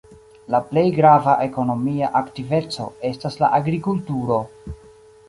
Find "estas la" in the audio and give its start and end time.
3.11-3.51